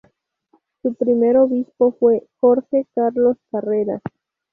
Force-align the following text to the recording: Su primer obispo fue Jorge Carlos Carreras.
Su 0.81 0.95
primer 0.95 1.37
obispo 1.37 1.91
fue 1.99 2.27
Jorge 2.39 2.87
Carlos 2.95 3.37
Carreras. 3.51 4.01